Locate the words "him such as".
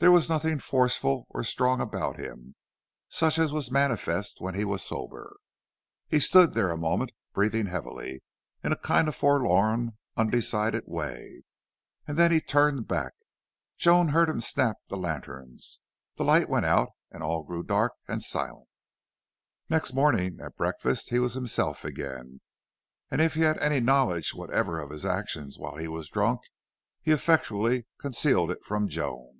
2.18-3.52